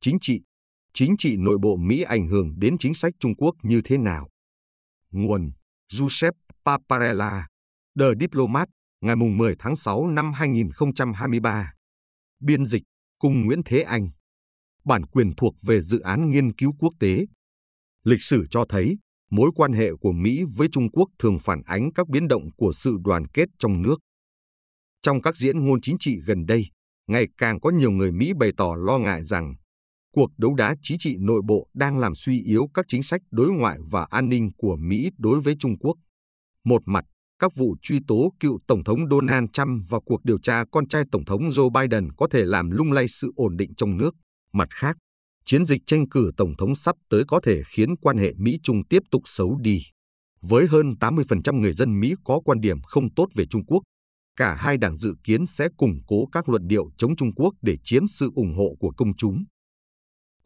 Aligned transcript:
chính 0.00 0.18
trị, 0.20 0.40
chính 0.94 1.16
trị 1.18 1.36
nội 1.36 1.58
bộ 1.62 1.76
Mỹ 1.76 2.02
ảnh 2.02 2.28
hưởng 2.28 2.58
đến 2.58 2.78
chính 2.78 2.94
sách 2.94 3.12
Trung 3.20 3.34
Quốc 3.36 3.54
như 3.62 3.80
thế 3.84 3.98
nào? 3.98 4.28
Nguồn 5.10 5.50
Giuseppe 5.92 6.38
Paparella, 6.64 7.48
The 8.00 8.06
Diplomat, 8.20 8.68
ngày 9.00 9.16
10 9.16 9.54
tháng 9.58 9.76
6 9.76 10.06
năm 10.06 10.32
2023. 10.32 11.72
Biên 12.40 12.66
dịch, 12.66 12.82
cùng 13.18 13.46
Nguyễn 13.46 13.62
Thế 13.64 13.80
Anh. 13.80 14.10
Bản 14.84 15.06
quyền 15.06 15.32
thuộc 15.36 15.54
về 15.62 15.80
dự 15.80 16.00
án 16.00 16.30
nghiên 16.30 16.52
cứu 16.54 16.72
quốc 16.78 16.92
tế. 17.00 17.26
Lịch 18.04 18.22
sử 18.22 18.46
cho 18.50 18.64
thấy, 18.68 18.98
mối 19.30 19.50
quan 19.54 19.72
hệ 19.72 19.90
của 20.00 20.12
Mỹ 20.12 20.42
với 20.56 20.68
Trung 20.72 20.90
Quốc 20.90 21.08
thường 21.18 21.38
phản 21.38 21.62
ánh 21.66 21.92
các 21.94 22.08
biến 22.08 22.28
động 22.28 22.50
của 22.56 22.72
sự 22.72 22.96
đoàn 23.04 23.26
kết 23.26 23.48
trong 23.58 23.82
nước. 23.82 23.96
Trong 25.02 25.22
các 25.22 25.36
diễn 25.36 25.66
ngôn 25.66 25.80
chính 25.80 25.96
trị 26.00 26.20
gần 26.26 26.46
đây, 26.46 26.66
ngày 27.06 27.26
càng 27.38 27.60
có 27.60 27.70
nhiều 27.70 27.90
người 27.90 28.12
Mỹ 28.12 28.32
bày 28.38 28.52
tỏ 28.56 28.74
lo 28.76 28.98
ngại 28.98 29.24
rằng 29.24 29.54
cuộc 30.14 30.30
đấu 30.38 30.54
đá 30.54 30.74
chính 30.82 30.98
trị 30.98 31.16
nội 31.18 31.42
bộ 31.46 31.68
đang 31.74 31.98
làm 31.98 32.14
suy 32.14 32.42
yếu 32.42 32.68
các 32.74 32.84
chính 32.88 33.02
sách 33.02 33.20
đối 33.30 33.48
ngoại 33.50 33.78
và 33.90 34.06
an 34.10 34.28
ninh 34.28 34.50
của 34.56 34.76
Mỹ 34.76 35.10
đối 35.18 35.40
với 35.40 35.54
Trung 35.58 35.78
Quốc. 35.78 35.96
Một 36.64 36.82
mặt, 36.86 37.04
các 37.38 37.52
vụ 37.56 37.76
truy 37.82 38.00
tố 38.06 38.32
cựu 38.40 38.58
Tổng 38.66 38.84
thống 38.84 38.98
Donald 39.10 39.46
Trump 39.52 39.84
và 39.88 39.98
cuộc 40.04 40.24
điều 40.24 40.38
tra 40.38 40.64
con 40.72 40.88
trai 40.88 41.04
Tổng 41.12 41.24
thống 41.24 41.48
Joe 41.48 41.70
Biden 41.70 42.12
có 42.16 42.28
thể 42.30 42.44
làm 42.44 42.70
lung 42.70 42.92
lay 42.92 43.08
sự 43.08 43.32
ổn 43.36 43.56
định 43.56 43.74
trong 43.74 43.96
nước. 43.96 44.14
Mặt 44.52 44.68
khác, 44.70 44.96
chiến 45.44 45.66
dịch 45.66 45.82
tranh 45.86 46.08
cử 46.08 46.30
Tổng 46.36 46.52
thống 46.58 46.74
sắp 46.74 46.96
tới 47.10 47.24
có 47.28 47.40
thể 47.44 47.62
khiến 47.66 47.96
quan 47.96 48.18
hệ 48.18 48.32
Mỹ-Trung 48.36 48.82
tiếp 48.90 49.02
tục 49.10 49.22
xấu 49.24 49.58
đi. 49.60 49.82
Với 50.42 50.66
hơn 50.66 50.94
80% 51.00 51.60
người 51.60 51.72
dân 51.72 52.00
Mỹ 52.00 52.14
có 52.24 52.40
quan 52.44 52.60
điểm 52.60 52.80
không 52.82 53.14
tốt 53.14 53.26
về 53.34 53.44
Trung 53.50 53.64
Quốc, 53.66 53.82
cả 54.36 54.54
hai 54.54 54.76
đảng 54.76 54.96
dự 54.96 55.14
kiến 55.24 55.46
sẽ 55.46 55.68
củng 55.76 55.98
cố 56.06 56.26
các 56.32 56.48
luận 56.48 56.68
điệu 56.68 56.90
chống 56.96 57.16
Trung 57.16 57.34
Quốc 57.34 57.54
để 57.62 57.76
chiếm 57.84 58.06
sự 58.06 58.30
ủng 58.34 58.54
hộ 58.56 58.74
của 58.80 58.92
công 58.96 59.16
chúng. 59.16 59.44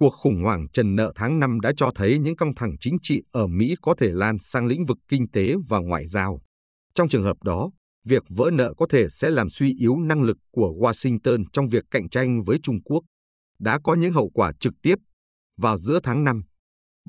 Cuộc 0.02 0.15
khủng 0.15 0.42
hoảng 0.42 0.69
trần 0.73 0.97
nợ 0.97 1.12
tháng 1.15 1.41
5 1.41 1.61
đã 1.61 1.73
cho 1.77 1.91
thấy 1.95 2.19
những 2.19 2.37
căng 2.37 2.55
thẳng 2.55 2.74
chính 2.80 2.97
trị 3.02 3.23
ở 3.33 3.47
Mỹ 3.47 3.75
có 3.83 3.95
thể 3.98 4.12
lan 4.12 4.36
sang 4.41 4.67
lĩnh 4.67 4.84
vực 4.84 4.98
kinh 5.08 5.31
tế 5.31 5.55
và 5.69 5.78
ngoại 5.78 6.06
giao. 6.06 6.41
Trong 6.95 7.08
trường 7.08 7.22
hợp 7.22 7.42
đó, 7.42 7.70
việc 8.05 8.23
vỡ 8.28 8.50
nợ 8.53 8.75
có 8.77 8.86
thể 8.91 9.08
sẽ 9.08 9.30
làm 9.30 9.50
suy 9.50 9.75
yếu 9.78 9.97
năng 9.97 10.23
lực 10.23 10.36
của 10.50 10.75
Washington 10.80 11.45
trong 11.53 11.69
việc 11.69 11.84
cạnh 11.91 12.08
tranh 12.08 12.42
với 12.45 12.58
Trung 12.62 12.83
Quốc. 12.84 13.00
Đã 13.58 13.78
có 13.84 13.95
những 13.95 14.12
hậu 14.12 14.30
quả 14.34 14.53
trực 14.61 14.73
tiếp. 14.83 14.95
Vào 15.56 15.78
giữa 15.78 16.00
tháng 16.03 16.25
5, 16.25 16.42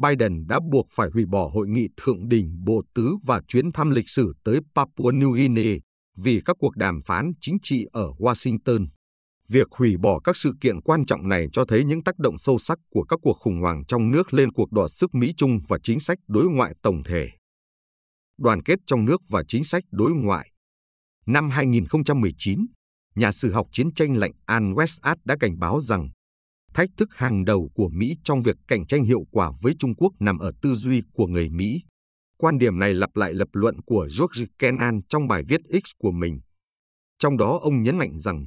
Biden 0.02 0.48
đã 0.48 0.60
buộc 0.72 0.88
phải 0.92 1.10
hủy 1.14 1.26
bỏ 1.26 1.50
hội 1.54 1.68
nghị 1.68 1.88
thượng 1.98 2.30
đỉnh 2.30 2.64
Bộ 2.66 2.82
Tứ 2.96 3.16
và 3.24 3.42
chuyến 3.48 3.72
thăm 3.72 3.92
lịch 3.92 4.10
sử 4.10 4.34
tới 4.44 4.60
Papua 4.76 5.12
New 5.12 5.32
Guinea 5.32 5.78
vì 6.18 6.42
các 6.46 6.56
cuộc 6.60 6.76
đàm 6.76 7.02
phán 7.06 7.32
chính 7.42 7.58
trị 7.64 7.86
ở 7.92 8.10
Washington. 8.20 8.88
Việc 9.50 9.68
hủy 9.72 9.98
bỏ 9.98 10.20
các 10.20 10.38
sự 10.38 10.54
kiện 10.62 10.82
quan 10.82 11.06
trọng 11.06 11.30
này 11.30 11.48
cho 11.54 11.66
thấy 11.66 11.84
những 11.84 12.04
tác 12.04 12.20
động 12.20 12.38
sâu 12.38 12.58
sắc 12.58 12.80
của 12.90 13.04
các 13.04 13.20
cuộc 13.22 13.38
khủng 13.40 13.62
hoảng 13.62 13.86
trong 13.88 14.12
nước 14.12 14.34
lên 14.34 14.52
cuộc 14.52 14.72
đọ 14.72 14.88
sức 14.88 15.16
Mỹ-Trung 15.16 15.60
và 15.68 15.78
chính 15.84 16.00
sách 16.00 16.18
đối 16.28 16.46
ngoại 16.46 16.74
tổng 16.82 17.04
thể. 17.04 17.30
Đoàn 18.38 18.64
kết 18.64 18.80
trong 18.88 19.06
nước 19.06 19.22
và 19.30 19.44
chính 19.48 19.64
sách 19.64 19.84
đối 19.92 20.12
ngoại 20.12 20.50
Năm 21.26 21.50
2019, 21.50 22.66
nhà 23.16 23.32
sử 23.32 23.52
học 23.52 23.68
chiến 23.72 23.94
tranh 23.94 24.18
lạnh 24.18 24.32
An 24.46 24.74
Westad 24.74 25.16
đã 25.26 25.36
cảnh 25.40 25.60
báo 25.60 25.82
rằng 25.82 26.10
thách 26.74 26.90
thức 26.98 27.10
hàng 27.12 27.46
đầu 27.46 27.70
của 27.76 27.90
Mỹ 27.90 28.16
trong 28.24 28.42
việc 28.42 28.56
cạnh 28.68 28.86
tranh 28.86 29.04
hiệu 29.04 29.24
quả 29.32 29.52
với 29.62 29.74
Trung 29.80 29.96
Quốc 29.96 30.14
nằm 30.20 30.38
ở 30.38 30.52
tư 30.62 30.76
duy 30.76 31.02
của 31.14 31.28
người 31.28 31.50
Mỹ. 31.50 31.82
Quan 32.38 32.58
điểm 32.58 32.80
này 32.80 32.94
lặp 32.94 33.16
lại 33.16 33.34
lập 33.34 33.48
luận 33.54 33.82
của 33.86 34.08
George 34.20 34.46
Kennan 34.60 35.02
trong 35.10 35.28
bài 35.28 35.44
viết 35.48 35.62
X 35.70 35.90
của 35.98 36.12
mình. 36.12 36.40
Trong 37.20 37.38
đó 37.38 37.60
ông 37.62 37.82
nhấn 37.82 37.98
mạnh 37.98 38.20
rằng 38.20 38.46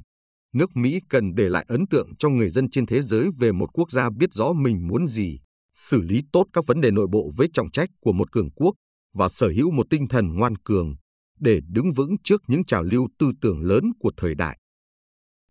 nước 0.53 0.75
Mỹ 0.75 0.99
cần 1.09 1.35
để 1.35 1.49
lại 1.49 1.65
ấn 1.67 1.87
tượng 1.87 2.09
cho 2.19 2.29
người 2.29 2.49
dân 2.49 2.69
trên 2.69 2.85
thế 2.85 3.01
giới 3.01 3.29
về 3.39 3.51
một 3.51 3.69
quốc 3.73 3.91
gia 3.91 4.09
biết 4.09 4.33
rõ 4.33 4.53
mình 4.53 4.87
muốn 4.87 5.07
gì, 5.07 5.39
xử 5.73 6.01
lý 6.01 6.21
tốt 6.31 6.45
các 6.53 6.65
vấn 6.67 6.81
đề 6.81 6.91
nội 6.91 7.07
bộ 7.11 7.31
với 7.37 7.47
trọng 7.53 7.71
trách 7.71 7.89
của 7.99 8.13
một 8.13 8.31
cường 8.31 8.51
quốc 8.51 8.75
và 9.13 9.29
sở 9.29 9.47
hữu 9.47 9.71
một 9.71 9.87
tinh 9.89 10.07
thần 10.07 10.33
ngoan 10.33 10.55
cường 10.55 10.95
để 11.39 11.59
đứng 11.67 11.91
vững 11.91 12.15
trước 12.23 12.41
những 12.47 12.65
trào 12.65 12.83
lưu 12.83 13.07
tư 13.19 13.31
tưởng 13.41 13.61
lớn 13.61 13.83
của 13.99 14.11
thời 14.17 14.35
đại. 14.35 14.59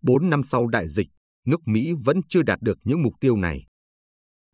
Bốn 0.03 0.31
năm 0.31 0.43
sau 0.43 0.67
đại 0.67 0.89
dịch, 0.89 1.09
nước 1.47 1.61
Mỹ 1.67 1.93
vẫn 2.05 2.21
chưa 2.29 2.43
đạt 2.43 2.61
được 2.63 2.79
những 2.85 3.03
mục 3.03 3.13
tiêu 3.21 3.37
này. 3.37 3.67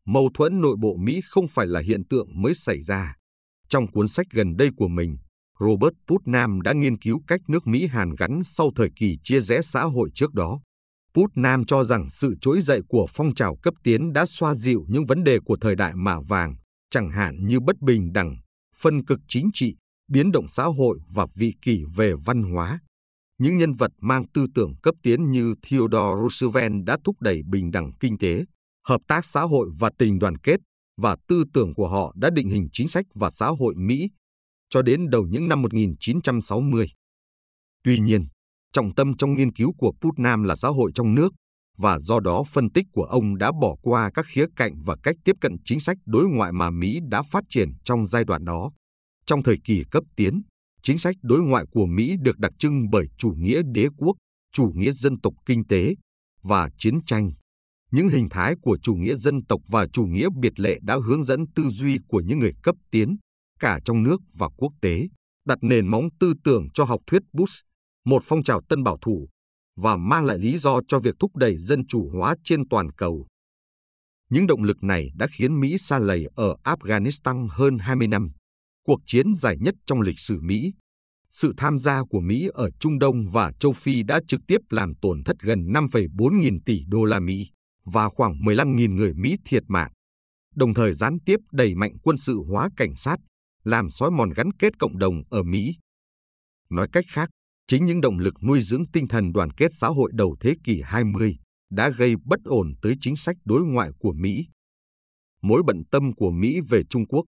Mâu 0.06 0.30
thuẫn 0.34 0.60
nội 0.60 0.76
bộ 0.80 0.96
Mỹ 0.96 1.20
không 1.24 1.48
phải 1.48 1.66
là 1.66 1.80
hiện 1.80 2.02
tượng 2.10 2.42
mới 2.42 2.54
xảy 2.54 2.82
ra. 2.82 3.16
Trong 3.68 3.86
cuốn 3.92 4.08
sách 4.08 4.26
gần 4.30 4.56
đây 4.56 4.70
của 4.76 4.88
mình, 4.88 5.16
Robert 5.62 5.94
Putnam 6.08 6.60
đã 6.60 6.72
nghiên 6.72 6.98
cứu 6.98 7.22
cách 7.26 7.40
nước 7.48 7.66
Mỹ 7.66 7.86
hàn 7.86 8.14
gắn 8.18 8.42
sau 8.44 8.70
thời 8.76 8.88
kỳ 8.96 9.18
chia 9.24 9.40
rẽ 9.40 9.62
xã 9.62 9.84
hội 9.84 10.10
trước 10.14 10.34
đó. 10.34 10.60
Putnam 11.14 11.64
cho 11.64 11.84
rằng 11.84 12.10
sự 12.10 12.34
trỗi 12.40 12.60
dậy 12.60 12.80
của 12.88 13.06
phong 13.10 13.34
trào 13.34 13.56
cấp 13.62 13.74
tiến 13.84 14.12
đã 14.12 14.26
xoa 14.26 14.54
dịu 14.54 14.84
những 14.88 15.06
vấn 15.06 15.24
đề 15.24 15.38
của 15.44 15.56
thời 15.60 15.76
đại 15.76 15.92
mạ 15.94 16.20
vàng, 16.28 16.54
chẳng 16.90 17.10
hạn 17.10 17.46
như 17.46 17.60
bất 17.60 17.80
bình 17.80 18.12
đẳng, 18.12 18.36
phân 18.76 19.04
cực 19.04 19.20
chính 19.28 19.50
trị, 19.54 19.76
biến 20.08 20.32
động 20.32 20.48
xã 20.48 20.64
hội 20.64 20.98
và 21.14 21.26
vị 21.34 21.52
kỷ 21.62 21.82
về 21.96 22.12
văn 22.24 22.42
hóa. 22.42 22.80
Những 23.38 23.56
nhân 23.56 23.74
vật 23.74 23.90
mang 24.00 24.24
tư 24.34 24.46
tưởng 24.54 24.74
cấp 24.82 24.94
tiến 25.02 25.30
như 25.30 25.54
Theodore 25.70 26.20
Roosevelt 26.22 26.72
đã 26.84 26.98
thúc 27.04 27.16
đẩy 27.20 27.40
bình 27.50 27.70
đẳng 27.70 27.92
kinh 28.00 28.18
tế, 28.18 28.44
hợp 28.88 29.00
tác 29.08 29.24
xã 29.24 29.42
hội 29.42 29.68
và 29.78 29.90
tình 29.98 30.18
đoàn 30.18 30.38
kết, 30.38 30.60
và 31.00 31.16
tư 31.28 31.44
tưởng 31.54 31.74
của 31.74 31.88
họ 31.88 32.12
đã 32.16 32.30
định 32.30 32.48
hình 32.48 32.68
chính 32.72 32.88
sách 32.88 33.06
và 33.14 33.30
xã 33.30 33.46
hội 33.46 33.74
Mỹ 33.76 34.08
cho 34.72 34.82
đến 34.82 35.10
đầu 35.10 35.26
những 35.30 35.48
năm 35.48 35.62
1960. 35.62 36.86
Tuy 37.84 37.98
nhiên, 37.98 38.26
trọng 38.72 38.94
tâm 38.94 39.16
trong 39.16 39.34
nghiên 39.34 39.52
cứu 39.52 39.72
của 39.78 39.92
Putnam 40.00 40.42
là 40.42 40.56
xã 40.56 40.68
hội 40.68 40.90
trong 40.94 41.14
nước, 41.14 41.32
và 41.78 41.98
do 41.98 42.20
đó 42.20 42.42
phân 42.52 42.70
tích 42.70 42.86
của 42.92 43.04
ông 43.04 43.38
đã 43.38 43.52
bỏ 43.60 43.76
qua 43.82 44.10
các 44.14 44.26
khía 44.28 44.46
cạnh 44.56 44.82
và 44.84 44.96
cách 45.02 45.16
tiếp 45.24 45.36
cận 45.40 45.56
chính 45.64 45.80
sách 45.80 45.96
đối 46.06 46.28
ngoại 46.28 46.52
mà 46.52 46.70
Mỹ 46.70 46.98
đã 47.10 47.22
phát 47.22 47.44
triển 47.48 47.68
trong 47.84 48.06
giai 48.06 48.24
đoạn 48.24 48.44
đó. 48.44 48.70
Trong 49.26 49.42
thời 49.42 49.56
kỳ 49.64 49.82
cấp 49.90 50.04
tiến, 50.16 50.42
chính 50.82 50.98
sách 50.98 51.16
đối 51.22 51.40
ngoại 51.40 51.64
của 51.70 51.86
Mỹ 51.86 52.14
được 52.22 52.38
đặc 52.38 52.52
trưng 52.58 52.90
bởi 52.90 53.06
chủ 53.18 53.34
nghĩa 53.38 53.62
đế 53.72 53.86
quốc, 53.96 54.16
chủ 54.52 54.72
nghĩa 54.74 54.92
dân 54.92 55.20
tộc 55.20 55.34
kinh 55.46 55.66
tế 55.66 55.94
và 56.42 56.70
chiến 56.78 57.04
tranh. 57.06 57.30
Những 57.90 58.08
hình 58.08 58.28
thái 58.30 58.54
của 58.62 58.78
chủ 58.82 58.94
nghĩa 58.94 59.14
dân 59.14 59.44
tộc 59.44 59.60
và 59.68 59.86
chủ 59.92 60.06
nghĩa 60.06 60.28
biệt 60.40 60.60
lệ 60.60 60.78
đã 60.82 60.96
hướng 61.06 61.24
dẫn 61.24 61.44
tư 61.54 61.68
duy 61.68 61.98
của 62.08 62.20
những 62.20 62.38
người 62.38 62.52
cấp 62.62 62.76
tiến, 62.90 63.16
cả 63.62 63.80
trong 63.84 64.02
nước 64.02 64.20
và 64.34 64.48
quốc 64.56 64.72
tế, 64.80 65.08
đặt 65.46 65.58
nền 65.62 65.86
móng 65.86 66.08
tư 66.20 66.34
tưởng 66.44 66.68
cho 66.74 66.84
học 66.84 67.00
thuyết 67.06 67.22
Bush, 67.32 67.66
một 68.04 68.22
phong 68.26 68.42
trào 68.42 68.60
tân 68.68 68.82
bảo 68.82 68.98
thủ, 69.02 69.28
và 69.76 69.96
mang 69.96 70.24
lại 70.24 70.38
lý 70.38 70.58
do 70.58 70.80
cho 70.88 70.98
việc 70.98 71.14
thúc 71.18 71.36
đẩy 71.36 71.58
dân 71.58 71.86
chủ 71.86 72.10
hóa 72.14 72.34
trên 72.44 72.68
toàn 72.68 72.92
cầu. 72.92 73.26
Những 74.30 74.46
động 74.46 74.62
lực 74.62 74.82
này 74.82 75.10
đã 75.14 75.26
khiến 75.38 75.60
Mỹ 75.60 75.76
xa 75.78 75.98
lầy 75.98 76.26
ở 76.34 76.56
Afghanistan 76.64 77.48
hơn 77.50 77.78
20 77.78 78.08
năm, 78.08 78.32
cuộc 78.86 79.00
chiến 79.06 79.26
dài 79.36 79.56
nhất 79.60 79.74
trong 79.86 80.00
lịch 80.00 80.18
sử 80.18 80.40
Mỹ. 80.40 80.72
Sự 81.30 81.54
tham 81.56 81.78
gia 81.78 82.02
của 82.10 82.20
Mỹ 82.20 82.48
ở 82.52 82.70
Trung 82.80 82.98
Đông 82.98 83.28
và 83.28 83.52
châu 83.60 83.72
Phi 83.72 84.02
đã 84.02 84.20
trực 84.28 84.40
tiếp 84.46 84.58
làm 84.70 84.94
tổn 85.02 85.24
thất 85.24 85.36
gần 85.40 85.58
5,4 85.58 86.40
nghìn 86.40 86.62
tỷ 86.62 86.84
đô 86.86 87.04
la 87.04 87.20
Mỹ 87.20 87.46
và 87.84 88.08
khoảng 88.08 88.34
15.000 88.34 88.94
người 88.94 89.14
Mỹ 89.14 89.36
thiệt 89.44 89.62
mạng, 89.68 89.92
đồng 90.54 90.74
thời 90.74 90.94
gián 90.94 91.18
tiếp 91.26 91.36
đẩy 91.52 91.74
mạnh 91.74 91.92
quân 92.02 92.16
sự 92.16 92.42
hóa 92.48 92.68
cảnh 92.76 92.96
sát, 92.96 93.16
làm 93.64 93.90
xói 93.90 94.10
mòn 94.10 94.30
gắn 94.36 94.52
kết 94.52 94.78
cộng 94.78 94.98
đồng 94.98 95.22
ở 95.30 95.42
Mỹ. 95.42 95.76
Nói 96.70 96.88
cách 96.92 97.04
khác, 97.08 97.30
chính 97.66 97.86
những 97.86 98.00
động 98.00 98.18
lực 98.18 98.34
nuôi 98.42 98.62
dưỡng 98.62 98.84
tinh 98.92 99.08
thần 99.08 99.32
đoàn 99.32 99.50
kết 99.50 99.70
xã 99.74 99.88
hội 99.88 100.10
đầu 100.14 100.36
thế 100.40 100.54
kỷ 100.64 100.80
20 100.84 101.36
đã 101.70 101.90
gây 101.90 102.14
bất 102.24 102.40
ổn 102.44 102.74
tới 102.82 102.94
chính 103.00 103.16
sách 103.16 103.36
đối 103.44 103.62
ngoại 103.62 103.90
của 103.98 104.12
Mỹ. 104.12 104.46
Mối 105.42 105.62
bận 105.66 105.82
tâm 105.90 106.12
của 106.12 106.30
Mỹ 106.30 106.60
về 106.68 106.82
Trung 106.90 107.06
Quốc 107.06 107.24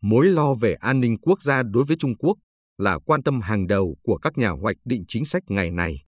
Mối 0.00 0.26
lo 0.26 0.54
về 0.54 0.74
an 0.74 1.00
ninh 1.00 1.18
quốc 1.18 1.42
gia 1.42 1.62
đối 1.62 1.84
với 1.84 1.96
Trung 1.96 2.16
Quốc 2.16 2.38
là 2.78 2.98
quan 2.98 3.22
tâm 3.22 3.40
hàng 3.40 3.66
đầu 3.66 3.96
của 4.02 4.16
các 4.16 4.38
nhà 4.38 4.50
hoạch 4.50 4.76
định 4.84 5.04
chính 5.08 5.24
sách 5.24 5.42
ngày 5.48 5.70
nay. 5.70 6.02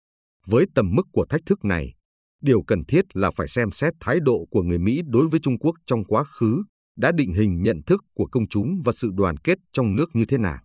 Với 0.48 0.66
tầm 0.76 0.96
mức 0.96 1.04
của 1.12 1.26
thách 1.30 1.42
thức 1.46 1.66
này, 1.66 1.94
điều 2.42 2.64
cần 2.68 2.86
thiết 2.86 3.06
là 3.14 3.32
phải 3.32 3.48
xem 3.48 3.72
xét 3.72 3.94
thái 4.00 4.20
độ 4.20 4.48
của 4.52 4.62
người 4.62 4.80
Mỹ 4.80 5.02
đối 5.06 5.28
với 5.28 5.40
Trung 5.40 5.60
Quốc 5.60 5.76
trong 5.86 6.06
quá 6.06 6.24
khứ 6.24 6.64
đã 6.98 7.12
định 7.12 7.34
hình 7.34 7.62
nhận 7.62 7.82
thức 7.88 8.02
của 8.14 8.28
công 8.32 8.48
chúng 8.48 8.82
và 8.86 8.92
sự 8.92 9.10
đoàn 9.14 9.38
kết 9.38 9.58
trong 9.74 9.96
nước 9.96 10.06
như 10.14 10.26
thế 10.26 10.38
nào. 10.38 10.60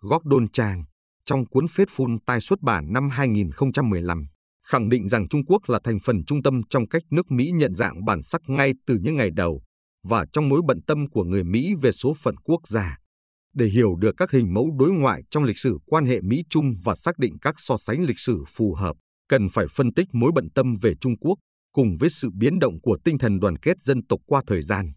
Gordon 0.00 0.48
Chang, 0.52 0.84
trong 1.24 1.46
cuốn 1.46 1.64
Faithful 1.64 2.18
tai 2.26 2.40
xuất 2.40 2.60
bản 2.60 2.92
năm 2.92 3.08
2015, 3.10 4.26
khẳng 4.64 4.88
định 4.88 5.08
rằng 5.08 5.28
Trung 5.28 5.44
Quốc 5.46 5.62
là 5.66 5.80
thành 5.84 5.98
phần 6.04 6.24
trung 6.24 6.42
tâm 6.42 6.60
trong 6.70 6.88
cách 6.88 7.02
nước 7.10 7.30
Mỹ 7.30 7.50
nhận 7.54 7.74
dạng 7.74 8.04
bản 8.04 8.22
sắc 8.22 8.40
ngay 8.46 8.72
từ 8.86 8.98
những 9.02 9.16
ngày 9.16 9.30
đầu 9.30 9.62
và 10.02 10.26
trong 10.32 10.48
mối 10.48 10.60
bận 10.66 10.80
tâm 10.86 11.10
của 11.10 11.24
người 11.24 11.44
Mỹ 11.44 11.74
về 11.82 11.92
số 11.92 12.14
phận 12.14 12.36
quốc 12.36 12.68
gia. 12.68 12.98
Để 13.54 13.66
hiểu 13.66 13.96
được 13.96 14.14
các 14.16 14.30
hình 14.30 14.54
mẫu 14.54 14.70
đối 14.78 14.90
ngoại 14.90 15.22
trong 15.30 15.44
lịch 15.44 15.58
sử 15.58 15.78
quan 15.86 16.06
hệ 16.06 16.20
Mỹ-Trung 16.20 16.74
và 16.84 16.94
xác 16.94 17.18
định 17.18 17.36
các 17.42 17.54
so 17.58 17.76
sánh 17.76 18.02
lịch 18.02 18.18
sử 18.18 18.44
phù 18.48 18.74
hợp, 18.74 18.96
cần 19.28 19.48
phải 19.48 19.66
phân 19.70 19.94
tích 19.94 20.08
mối 20.12 20.32
bận 20.34 20.48
tâm 20.54 20.76
về 20.82 20.94
Trung 21.00 21.18
Quốc 21.20 21.38
cùng 21.72 21.96
với 22.00 22.10
sự 22.10 22.30
biến 22.34 22.58
động 22.58 22.80
của 22.82 22.98
tinh 23.04 23.18
thần 23.18 23.40
đoàn 23.40 23.58
kết 23.58 23.82
dân 23.82 24.06
tộc 24.06 24.20
qua 24.26 24.42
thời 24.46 24.62
gian. 24.62 24.92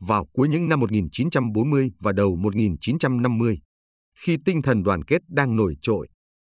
Vào 0.00 0.26
cuối 0.32 0.48
những 0.48 0.68
năm 0.68 0.80
1940 0.80 1.90
và 2.00 2.12
đầu 2.12 2.36
1950, 2.36 3.58
khi 4.18 4.36
tinh 4.44 4.62
thần 4.62 4.82
đoàn 4.82 5.04
kết 5.04 5.22
đang 5.28 5.56
nổi 5.56 5.76
trội, 5.82 6.08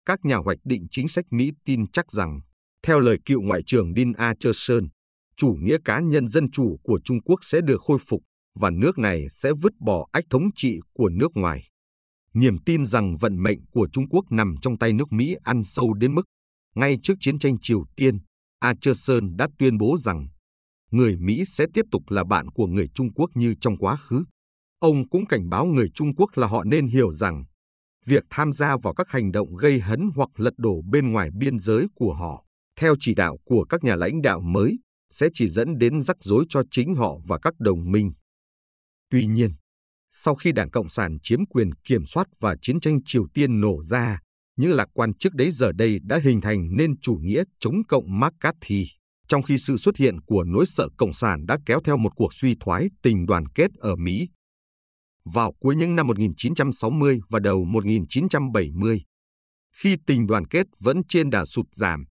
các 0.05 0.25
nhà 0.25 0.37
hoạch 0.37 0.57
định 0.63 0.87
chính 0.91 1.07
sách 1.07 1.25
Mỹ 1.31 1.51
tin 1.65 1.87
chắc 1.91 2.11
rằng, 2.11 2.39
theo 2.83 2.99
lời 2.99 3.17
cựu 3.25 3.41
Ngoại 3.41 3.61
trưởng 3.65 3.93
Dean 3.95 4.13
Acheson, 4.13 4.87
chủ 5.37 5.57
nghĩa 5.59 5.77
cá 5.85 5.99
nhân 5.99 6.29
dân 6.29 6.51
chủ 6.51 6.77
của 6.83 6.99
Trung 7.03 7.21
Quốc 7.21 7.39
sẽ 7.41 7.61
được 7.61 7.81
khôi 7.81 7.97
phục 8.07 8.21
và 8.59 8.69
nước 8.69 8.97
này 8.97 9.27
sẽ 9.31 9.51
vứt 9.61 9.73
bỏ 9.79 10.07
ách 10.11 10.23
thống 10.29 10.49
trị 10.55 10.79
của 10.93 11.09
nước 11.09 11.31
ngoài. 11.35 11.63
Niềm 12.33 12.57
tin 12.65 12.85
rằng 12.85 13.17
vận 13.17 13.43
mệnh 13.43 13.59
của 13.71 13.87
Trung 13.91 14.09
Quốc 14.09 14.25
nằm 14.31 14.55
trong 14.61 14.77
tay 14.77 14.93
nước 14.93 15.11
Mỹ 15.11 15.35
ăn 15.43 15.63
sâu 15.63 15.93
đến 15.93 16.15
mức 16.15 16.23
ngay 16.75 16.97
trước 17.03 17.13
chiến 17.19 17.39
tranh 17.39 17.55
Triều 17.61 17.85
Tiên, 17.95 18.19
Acheson 18.59 19.37
đã 19.37 19.47
tuyên 19.59 19.77
bố 19.77 19.97
rằng 19.99 20.27
người 20.91 21.17
Mỹ 21.17 21.43
sẽ 21.47 21.65
tiếp 21.73 21.85
tục 21.91 22.03
là 22.07 22.23
bạn 22.23 22.49
của 22.49 22.67
người 22.67 22.87
Trung 22.93 23.13
Quốc 23.13 23.29
như 23.33 23.55
trong 23.61 23.77
quá 23.77 23.97
khứ. 23.97 24.23
Ông 24.79 25.09
cũng 25.09 25.25
cảnh 25.25 25.49
báo 25.49 25.65
người 25.65 25.89
Trung 25.95 26.15
Quốc 26.15 26.29
là 26.35 26.47
họ 26.47 26.63
nên 26.63 26.87
hiểu 26.87 27.13
rằng 27.13 27.45
việc 28.05 28.23
tham 28.29 28.53
gia 28.53 28.77
vào 28.77 28.93
các 28.93 29.07
hành 29.09 29.31
động 29.31 29.55
gây 29.55 29.79
hấn 29.79 30.09
hoặc 30.15 30.29
lật 30.35 30.53
đổ 30.57 30.81
bên 30.91 31.11
ngoài 31.11 31.29
biên 31.37 31.59
giới 31.59 31.87
của 31.95 32.13
họ, 32.13 32.45
theo 32.79 32.95
chỉ 32.99 33.15
đạo 33.15 33.37
của 33.45 33.65
các 33.69 33.83
nhà 33.83 33.95
lãnh 33.95 34.21
đạo 34.21 34.41
mới, 34.41 34.79
sẽ 35.11 35.27
chỉ 35.33 35.49
dẫn 35.49 35.77
đến 35.77 36.01
rắc 36.01 36.17
rối 36.19 36.45
cho 36.49 36.63
chính 36.71 36.95
họ 36.95 37.17
và 37.27 37.39
các 37.41 37.53
đồng 37.59 37.91
minh. 37.91 38.13
Tuy 39.09 39.25
nhiên, 39.25 39.51
sau 40.11 40.35
khi 40.35 40.51
Đảng 40.51 40.69
Cộng 40.69 40.89
sản 40.89 41.17
chiếm 41.23 41.45
quyền 41.45 41.73
kiểm 41.73 42.05
soát 42.05 42.27
và 42.39 42.55
chiến 42.61 42.79
tranh 42.79 42.99
Triều 43.05 43.27
Tiên 43.33 43.61
nổ 43.61 43.83
ra, 43.83 44.19
những 44.57 44.71
lạc 44.71 44.87
quan 44.93 45.13
trước 45.13 45.33
đấy 45.33 45.51
giờ 45.51 45.71
đây 45.71 45.99
đã 46.03 46.19
hình 46.23 46.41
thành 46.41 46.75
nên 46.77 46.99
chủ 46.99 47.15
nghĩa 47.21 47.43
chống 47.59 47.75
cộng 47.87 48.19
McCarthy, 48.19 48.87
trong 49.27 49.43
khi 49.43 49.57
sự 49.57 49.77
xuất 49.77 49.97
hiện 49.97 50.21
của 50.21 50.43
nỗi 50.43 50.65
sợ 50.65 50.87
Cộng 50.97 51.13
sản 51.13 51.45
đã 51.45 51.57
kéo 51.65 51.79
theo 51.83 51.97
một 51.97 52.15
cuộc 52.15 52.33
suy 52.33 52.55
thoái 52.59 52.87
tình 53.03 53.25
đoàn 53.25 53.47
kết 53.47 53.71
ở 53.79 53.95
Mỹ. 53.95 54.27
Vào 55.25 55.53
cuối 55.59 55.75
những 55.75 55.95
năm 55.95 56.07
1960 56.07 57.19
và 57.29 57.39
đầu 57.39 57.65
1970, 57.65 59.01
khi 59.75 59.95
tình 60.07 60.27
đoàn 60.27 60.47
kết 60.47 60.67
vẫn 60.79 61.01
trên 61.09 61.29
đà 61.29 61.45
sụt 61.45 61.65
giảm, 61.71 62.05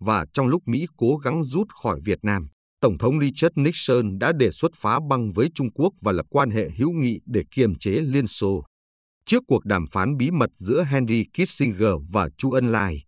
và 0.00 0.26
trong 0.34 0.46
lúc 0.46 0.62
Mỹ 0.66 0.86
cố 0.96 1.16
gắng 1.16 1.44
rút 1.44 1.68
khỏi 1.82 2.00
Việt 2.04 2.18
Nam, 2.22 2.48
Tổng 2.80 2.98
thống 2.98 3.20
Richard 3.20 3.52
Nixon 3.56 4.18
đã 4.18 4.32
đề 4.32 4.50
xuất 4.50 4.70
phá 4.76 4.98
băng 5.08 5.32
với 5.32 5.48
Trung 5.54 5.72
Quốc 5.72 5.92
và 6.00 6.12
lập 6.12 6.26
quan 6.30 6.50
hệ 6.50 6.70
hữu 6.70 6.90
nghị 6.90 7.18
để 7.26 7.42
kiềm 7.50 7.74
chế 7.74 7.90
Liên 7.90 8.26
Xô. 8.26 8.64
Trước 9.26 9.42
cuộc 9.46 9.64
đàm 9.64 9.86
phán 9.86 10.16
bí 10.16 10.30
mật 10.30 10.50
giữa 10.54 10.84
Henry 10.84 11.24
Kissinger 11.34 11.94
và 12.10 12.28
Chu 12.38 12.50
Ân 12.50 12.72
Lai, 12.72 13.04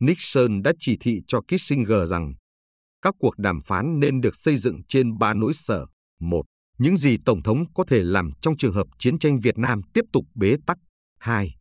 Nixon 0.00 0.62
đã 0.62 0.72
chỉ 0.80 0.96
thị 1.00 1.20
cho 1.28 1.40
Kissinger 1.40 2.10
rằng 2.10 2.34
các 3.02 3.14
cuộc 3.18 3.38
đàm 3.38 3.60
phán 3.62 4.00
nên 4.00 4.20
được 4.20 4.36
xây 4.36 4.56
dựng 4.56 4.80
trên 4.88 5.18
ba 5.18 5.34
nỗi 5.34 5.54
sợ. 5.54 5.86
Một, 6.20 6.42
những 6.78 6.96
gì 6.96 7.16
Tổng 7.24 7.42
thống 7.42 7.72
có 7.74 7.84
thể 7.84 8.02
làm 8.02 8.30
trong 8.42 8.56
trường 8.56 8.74
hợp 8.74 8.86
chiến 8.98 9.18
tranh 9.18 9.40
Việt 9.40 9.58
Nam 9.58 9.80
tiếp 9.94 10.04
tục 10.12 10.24
bế 10.34 10.56
tắc. 10.66 10.78
Hai, 11.18 11.54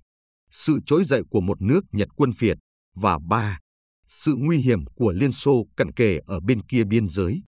sự 0.52 0.80
trỗi 0.86 1.04
dậy 1.04 1.22
của 1.30 1.42
một 1.42 1.62
nước 1.62 1.82
Nhật 1.92 2.10
quân 2.16 2.32
phiệt. 2.34 2.58
Và 2.96 3.20
ba, 3.30 3.60
sự 4.08 4.36
nguy 4.38 4.58
hiểm 4.58 4.86
của 4.96 5.12
Liên 5.12 5.32
Xô 5.32 5.68
cận 5.76 5.94
kề 5.94 6.20
ở 6.26 6.40
bên 6.40 6.62
kia 6.64 6.84
biên 6.84 7.10
giới. 7.10 7.44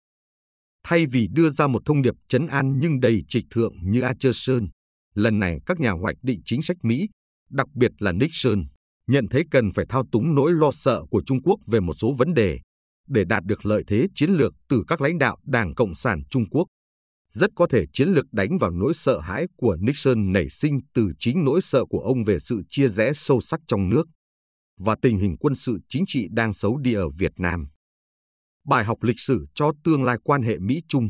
Thay 0.84 1.06
vì 1.06 1.28
đưa 1.32 1.50
ra 1.50 1.68
một 1.68 1.82
thông 1.86 2.02
điệp 2.02 2.14
chấn 2.28 2.48
an 2.48 2.80
nhưng 2.80 3.00
đầy 3.00 3.22
trịch 3.28 3.46
thượng 3.50 3.74
như 3.82 4.02
Acheson, 4.02 4.68
lần 5.16 5.40
này 5.40 5.60
các 5.66 5.80
nhà 5.80 5.92
hoạch 5.92 6.16
định 6.22 6.42
chính 6.46 6.62
sách 6.62 6.78
Mỹ, 6.84 7.08
đặc 7.50 7.68
biệt 7.74 7.92
là 8.00 8.12
Nixon, 8.12 8.64
nhận 9.08 9.28
thấy 9.32 9.44
cần 9.52 9.72
phải 9.72 9.86
thao 9.90 10.04
túng 10.12 10.36
nỗi 10.36 10.54
lo 10.54 10.72
sợ 10.72 11.04
của 11.10 11.24
Trung 11.26 11.42
Quốc 11.44 11.60
về 11.68 11.80
một 11.80 11.94
số 11.94 12.14
vấn 12.14 12.34
đề 12.34 12.60
để 13.08 13.24
đạt 13.26 13.44
được 13.44 13.66
lợi 13.66 13.84
thế 13.88 14.08
chiến 14.16 14.30
lược 14.30 14.54
từ 14.70 14.84
các 14.88 15.02
lãnh 15.02 15.18
đạo 15.18 15.38
Đảng 15.44 15.76
Cộng 15.76 15.96
sản 15.96 16.22
Trung 16.30 16.50
Quốc. 16.50 16.66
Rất 17.32 17.50
có 17.56 17.68
thể 17.68 17.86
chiến 17.94 18.10
lược 18.10 18.26
đánh 18.32 18.58
vào 18.58 18.72
nỗi 18.72 18.94
sợ 18.94 19.20
hãi 19.20 19.48
của 19.58 19.78
Nixon 19.80 20.34
nảy 20.34 20.50
sinh 20.50 20.80
từ 20.94 21.12
chính 21.20 21.44
nỗi 21.44 21.62
sợ 21.62 21.86
của 21.90 22.00
ông 22.00 22.24
về 22.24 22.40
sự 22.40 22.62
chia 22.70 22.88
rẽ 22.88 23.12
sâu 23.16 23.42
sắc 23.42 23.60
trong 23.68 23.90
nước 23.90 24.04
và 24.80 24.96
tình 25.02 25.20
hình 25.20 25.38
quân 25.40 25.56
sự 25.56 25.80
chính 25.90 26.04
trị 26.08 26.28
đang 26.32 26.54
xấu 26.54 26.78
đi 26.78 26.94
ở 26.94 27.10
Việt 27.10 27.32
Nam. 27.38 27.68
Bài 28.66 28.86
học 28.86 29.04
lịch 29.04 29.20
sử 29.20 29.46
cho 29.56 29.72
tương 29.84 30.04
lai 30.04 30.18
quan 30.24 30.44
hệ 30.44 30.58
Mỹ-Trung 30.60 31.10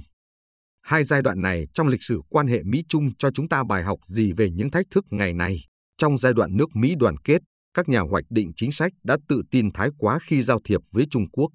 Hai 0.85 1.03
giai 1.03 1.21
đoạn 1.21 1.41
này 1.41 1.67
trong 1.73 1.87
lịch 1.87 2.03
sử 2.03 2.21
quan 2.29 2.47
hệ 2.47 2.63
Mỹ-Trung 2.63 3.09
cho 3.19 3.31
chúng 3.31 3.49
ta 3.49 3.63
bài 3.63 3.83
học 3.83 3.99
gì 4.05 4.31
về 4.31 4.49
những 4.51 4.71
thách 4.71 4.85
thức 4.91 5.05
ngày 5.09 5.33
nay. 5.33 5.59
Trong 5.97 6.17
giai 6.17 6.33
đoạn 6.33 6.57
nước 6.57 6.75
Mỹ 6.75 6.95
đoàn 6.99 7.17
kết, 7.17 7.41
các 7.73 7.89
nhà 7.89 7.99
hoạch 7.99 8.23
định 8.29 8.51
chính 8.55 8.71
sách 8.71 8.93
đã 9.03 9.17
tự 9.27 9.41
tin 9.51 9.71
thái 9.73 9.89
quá 9.97 10.19
khi 10.27 10.43
giao 10.43 10.59
thiệp 10.63 10.81
với 10.91 11.05
Trung 11.11 11.29
Quốc. 11.31 11.51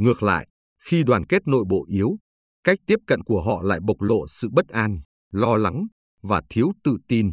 Ngược 0.00 0.22
lại, 0.22 0.48
khi 0.78 1.02
đoàn 1.02 1.26
kết 1.26 1.42
nội 1.46 1.64
bộ 1.68 1.84
yếu, 1.88 2.18
cách 2.64 2.78
tiếp 2.86 2.98
cận 3.06 3.22
của 3.22 3.42
họ 3.42 3.62
lại 3.62 3.80
bộc 3.80 4.00
lộ 4.00 4.26
sự 4.28 4.48
bất 4.52 4.68
an, 4.68 5.00
lo 5.30 5.56
lắng 5.56 5.86
và 6.22 6.42
thiếu 6.50 6.72
tự 6.84 6.96
tin. 7.08 7.30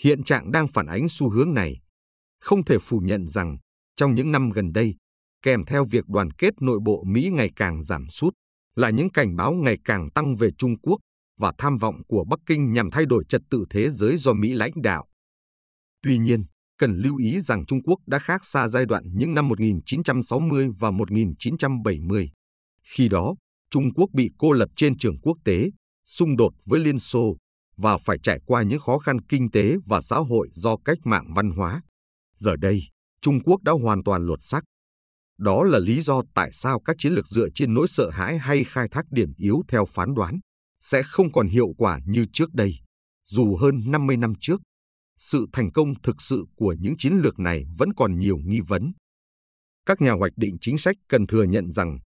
Hiện 0.00 0.24
trạng 0.24 0.52
đang 0.52 0.68
phản 0.68 0.86
ánh 0.86 1.08
xu 1.08 1.30
hướng 1.30 1.54
này. 1.54 1.80
Không 2.40 2.64
thể 2.64 2.78
phủ 2.78 2.98
nhận 2.98 3.28
rằng, 3.28 3.56
trong 3.96 4.14
những 4.14 4.32
năm 4.32 4.50
gần 4.50 4.72
đây, 4.72 4.94
kèm 5.42 5.64
theo 5.64 5.84
việc 5.84 6.04
đoàn 6.08 6.30
kết 6.30 6.54
nội 6.60 6.78
bộ 6.84 7.04
Mỹ 7.04 7.30
ngày 7.32 7.50
càng 7.56 7.82
giảm 7.82 8.08
sút, 8.08 8.34
là 8.74 8.90
những 8.90 9.10
cảnh 9.10 9.36
báo 9.36 9.52
ngày 9.52 9.78
càng 9.84 10.10
tăng 10.10 10.36
về 10.36 10.50
Trung 10.58 10.78
Quốc 10.78 10.98
và 11.38 11.52
tham 11.58 11.78
vọng 11.78 12.02
của 12.08 12.24
Bắc 12.30 12.38
Kinh 12.46 12.72
nhằm 12.72 12.90
thay 12.90 13.06
đổi 13.06 13.24
trật 13.28 13.42
tự 13.50 13.64
thế 13.70 13.90
giới 13.90 14.16
do 14.16 14.32
Mỹ 14.32 14.52
lãnh 14.52 14.82
đạo. 14.82 15.06
Tuy 16.02 16.18
nhiên, 16.18 16.44
cần 16.78 16.96
lưu 16.96 17.16
ý 17.16 17.40
rằng 17.40 17.66
Trung 17.66 17.82
Quốc 17.82 17.98
đã 18.06 18.18
khác 18.18 18.44
xa 18.44 18.68
giai 18.68 18.86
đoạn 18.86 19.04
những 19.14 19.34
năm 19.34 19.48
1960 19.48 20.68
và 20.78 20.90
1970. 20.90 22.30
Khi 22.82 23.08
đó, 23.08 23.34
Trung 23.70 23.94
Quốc 23.94 24.10
bị 24.12 24.30
cô 24.38 24.52
lập 24.52 24.68
trên 24.76 24.98
trường 24.98 25.20
quốc 25.20 25.36
tế, 25.44 25.70
xung 26.06 26.36
đột 26.36 26.52
với 26.64 26.80
Liên 26.80 26.98
Xô 26.98 27.36
và 27.76 27.98
phải 27.98 28.18
trải 28.22 28.40
qua 28.46 28.62
những 28.62 28.80
khó 28.80 28.98
khăn 28.98 29.20
kinh 29.20 29.50
tế 29.50 29.76
và 29.86 30.00
xã 30.00 30.16
hội 30.16 30.48
do 30.52 30.76
cách 30.84 30.98
mạng 31.04 31.32
văn 31.34 31.50
hóa. 31.50 31.82
Giờ 32.36 32.56
đây, 32.56 32.82
Trung 33.20 33.42
Quốc 33.42 33.62
đã 33.62 33.72
hoàn 33.72 34.02
toàn 34.04 34.26
lột 34.26 34.38
sắc. 34.42 34.64
Đó 35.38 35.64
là 35.64 35.78
lý 35.78 36.00
do 36.00 36.22
tại 36.34 36.50
sao 36.52 36.80
các 36.80 36.96
chiến 36.98 37.12
lược 37.12 37.26
dựa 37.26 37.48
trên 37.54 37.74
nỗi 37.74 37.88
sợ 37.88 38.10
hãi 38.10 38.38
hay 38.38 38.64
khai 38.64 38.88
thác 38.90 39.04
điểm 39.10 39.32
yếu 39.36 39.62
theo 39.68 39.84
phán 39.84 40.14
đoán 40.14 40.38
sẽ 40.80 41.02
không 41.02 41.32
còn 41.32 41.48
hiệu 41.48 41.68
quả 41.78 42.00
như 42.06 42.26
trước 42.32 42.54
đây, 42.54 42.74
dù 43.24 43.56
hơn 43.56 43.74
50 43.86 44.16
năm 44.16 44.32
trước. 44.40 44.60
Sự 45.16 45.46
thành 45.52 45.72
công 45.72 45.94
thực 46.02 46.22
sự 46.22 46.44
của 46.56 46.76
những 46.80 46.94
chiến 46.98 47.12
lược 47.12 47.38
này 47.38 47.64
vẫn 47.78 47.92
còn 47.96 48.18
nhiều 48.18 48.36
nghi 48.44 48.60
vấn. 48.68 48.92
Các 49.86 50.00
nhà 50.00 50.12
hoạch 50.12 50.32
định 50.36 50.56
chính 50.60 50.78
sách 50.78 50.96
cần 51.08 51.26
thừa 51.26 51.42
nhận 51.42 51.72
rằng 51.72 51.98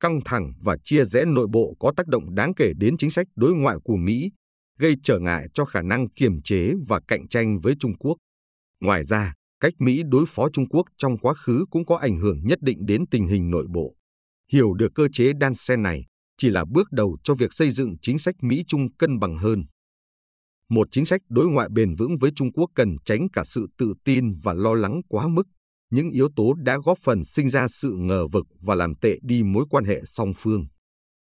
căng 0.00 0.20
thẳng 0.24 0.52
và 0.60 0.76
chia 0.84 1.04
rẽ 1.04 1.24
nội 1.24 1.46
bộ 1.52 1.76
có 1.80 1.92
tác 1.96 2.06
động 2.06 2.34
đáng 2.34 2.54
kể 2.54 2.72
đến 2.76 2.96
chính 2.96 3.10
sách 3.10 3.26
đối 3.36 3.54
ngoại 3.54 3.76
của 3.84 3.96
Mỹ, 3.96 4.30
gây 4.78 4.94
trở 5.02 5.18
ngại 5.18 5.46
cho 5.54 5.64
khả 5.64 5.82
năng 5.82 6.08
kiềm 6.10 6.42
chế 6.42 6.72
và 6.88 7.00
cạnh 7.08 7.28
tranh 7.28 7.58
với 7.60 7.74
Trung 7.80 7.98
Quốc. 7.98 8.16
Ngoài 8.80 9.04
ra, 9.04 9.34
cách 9.60 9.72
Mỹ 9.78 10.02
đối 10.08 10.24
phó 10.28 10.48
Trung 10.52 10.68
Quốc 10.68 10.86
trong 10.96 11.18
quá 11.18 11.34
khứ 11.34 11.64
cũng 11.70 11.86
có 11.86 11.96
ảnh 11.96 12.20
hưởng 12.20 12.40
nhất 12.44 12.58
định 12.62 12.86
đến 12.86 13.04
tình 13.10 13.26
hình 13.26 13.50
nội 13.50 13.66
bộ. 13.68 13.94
Hiểu 14.52 14.74
được 14.74 14.88
cơ 14.94 15.08
chế 15.12 15.32
đan 15.32 15.54
xen 15.54 15.82
này 15.82 16.04
chỉ 16.38 16.50
là 16.50 16.64
bước 16.64 16.92
đầu 16.92 17.18
cho 17.24 17.34
việc 17.34 17.52
xây 17.52 17.70
dựng 17.70 17.96
chính 18.02 18.18
sách 18.18 18.34
Mỹ-Trung 18.40 18.92
cân 18.98 19.18
bằng 19.18 19.38
hơn. 19.38 19.64
Một 20.70 20.88
chính 20.90 21.04
sách 21.04 21.20
đối 21.28 21.46
ngoại 21.46 21.68
bền 21.72 21.94
vững 21.94 22.18
với 22.18 22.30
Trung 22.36 22.52
Quốc 22.52 22.70
cần 22.74 22.96
tránh 23.04 23.26
cả 23.32 23.44
sự 23.44 23.66
tự 23.78 23.94
tin 24.04 24.38
và 24.42 24.52
lo 24.52 24.74
lắng 24.74 25.00
quá 25.08 25.28
mức, 25.28 25.42
những 25.90 26.10
yếu 26.10 26.28
tố 26.36 26.54
đã 26.54 26.78
góp 26.84 26.98
phần 27.02 27.24
sinh 27.24 27.50
ra 27.50 27.68
sự 27.68 27.94
ngờ 27.96 28.26
vực 28.26 28.46
và 28.60 28.74
làm 28.74 28.94
tệ 28.94 29.18
đi 29.22 29.42
mối 29.42 29.64
quan 29.70 29.84
hệ 29.84 30.00
song 30.04 30.32
phương. 30.38 30.66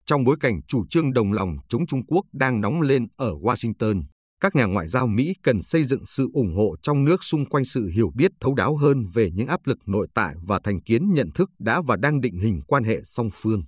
Trong 0.07 0.25
bối 0.25 0.37
cảnh 0.41 0.61
chủ 0.69 0.85
trương 0.91 1.13
đồng 1.13 1.33
lòng 1.33 1.57
chống 1.69 1.87
Trung 1.87 2.07
Quốc 2.07 2.23
đang 2.33 2.61
nóng 2.61 2.81
lên 2.81 3.07
ở 3.17 3.35
Washington, 3.35 4.03
các 4.41 4.57
nhà 4.57 4.65
ngoại 4.65 4.89
giao 4.89 5.07
Mỹ 5.07 5.33
cần 5.43 5.63
xây 5.63 5.85
dựng 5.85 6.07
sự 6.07 6.29
ủng 6.33 6.55
hộ 6.57 6.77
trong 6.83 7.05
nước 7.05 7.25
xung 7.25 7.47
quanh 7.47 7.65
sự 7.65 7.87
hiểu 7.95 8.11
biết 8.15 8.31
thấu 8.41 8.55
đáo 8.55 8.77
hơn 8.77 9.07
về 9.15 9.31
những 9.31 9.47
áp 9.47 9.61
lực 9.65 9.79
nội 9.87 10.09
tại 10.15 10.35
và 10.47 10.61
thành 10.65 10.81
kiến 10.81 11.13
nhận 11.15 11.31
thức 11.35 11.51
đã 11.59 11.81
và 11.81 11.97
đang 11.97 12.21
định 12.21 12.39
hình 12.39 12.61
quan 12.67 12.85
hệ 12.85 13.01
song 13.05 13.31
phương. 13.33 13.63